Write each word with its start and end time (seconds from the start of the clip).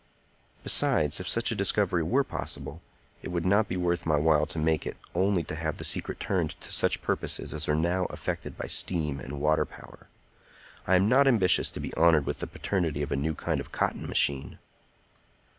Besides, 0.63 1.19
if 1.19 1.27
such 1.27 1.51
a 1.51 1.55
discovery 1.55 2.01
were 2.01 2.23
possible, 2.23 2.81
it 3.21 3.29
would 3.29 3.45
not 3.45 3.67
be 3.67 3.77
worth 3.77 4.03
my 4.07 4.17
while 4.17 4.47
to 4.47 4.57
make 4.57 4.87
it 4.87 4.97
only 5.13 5.43
to 5.43 5.53
have 5.53 5.77
the 5.77 5.83
secret 5.83 6.19
turned 6.19 6.59
to 6.61 6.71
such 6.71 7.03
purposes 7.03 7.53
as 7.53 7.69
are 7.69 7.75
now 7.75 8.07
effected 8.07 8.57
by 8.57 8.65
steam 8.65 9.19
and 9.19 9.39
water 9.39 9.63
power. 9.63 10.07
I 10.87 10.95
am 10.95 11.07
not 11.07 11.27
ambitious 11.27 11.69
to 11.69 11.79
be 11.79 11.93
honored 11.93 12.25
with 12.25 12.39
the 12.39 12.47
paternity 12.47 13.03
of 13.03 13.11
a 13.11 13.15
new 13.15 13.35
kind 13.35 13.59
of 13.59 13.71
cotton 13.71 14.07
machine." 14.07 14.57